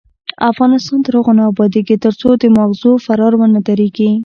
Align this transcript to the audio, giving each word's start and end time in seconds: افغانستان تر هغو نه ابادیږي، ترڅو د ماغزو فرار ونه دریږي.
افغانستان 0.51 0.99
تر 1.05 1.13
هغو 1.17 1.31
نه 1.37 1.43
ابادیږي، 1.51 1.95
ترڅو 2.05 2.29
د 2.41 2.43
ماغزو 2.55 2.91
فرار 3.05 3.33
ونه 3.37 3.59
دریږي. 3.67 4.11